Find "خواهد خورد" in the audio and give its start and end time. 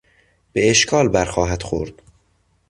1.25-1.93